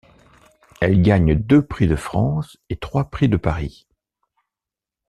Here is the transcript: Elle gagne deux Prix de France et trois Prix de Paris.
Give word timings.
Elle 0.79 1.03
gagne 1.03 1.35
deux 1.35 1.63
Prix 1.63 1.85
de 1.85 1.95
France 1.95 2.57
et 2.71 2.75
trois 2.75 3.11
Prix 3.11 3.29
de 3.29 3.37
Paris. 3.37 3.85